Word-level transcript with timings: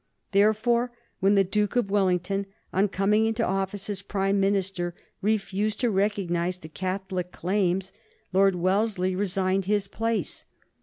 Therefore, 0.31 0.91
when 1.19 1.35
the 1.35 1.43
Duke 1.43 1.75
of 1.75 1.91
Wellington, 1.91 2.47
on 2.73 2.87
coming 2.87 3.27
into 3.27 3.45
office 3.45 3.87
as 3.87 4.01
Prime 4.01 4.39
Minister, 4.39 4.95
refused 5.21 5.79
to 5.81 5.91
recognize 5.91 6.57
the 6.57 6.69
Catholic 6.69 7.31
claims, 7.31 7.93
Lord 8.33 8.55
Wellesley 8.55 9.15
resigned 9.15 9.65
his 9.65 9.87
place. 9.87 10.45